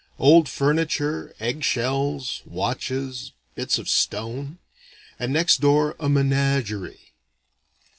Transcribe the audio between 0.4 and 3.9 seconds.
furniture, egg shells, watches, bits of